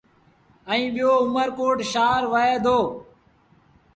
[0.69, 2.77] ائيٚݩ ٻيٚو اُمر ڪوٽ شآهر وهي دو۔